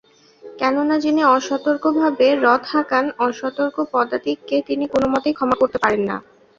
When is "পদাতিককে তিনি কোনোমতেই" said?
3.93-5.35